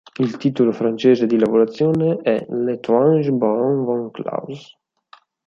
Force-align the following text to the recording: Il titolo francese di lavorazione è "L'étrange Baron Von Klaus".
Il 0.17 0.37
titolo 0.37 0.71
francese 0.71 1.27
di 1.27 1.37
lavorazione 1.37 2.17
è 2.23 2.43
"L'étrange 2.49 3.29
Baron 3.29 3.83
Von 3.85 4.09
Klaus". 4.09 4.75